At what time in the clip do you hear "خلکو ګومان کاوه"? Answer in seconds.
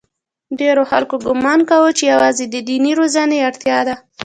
0.91-1.91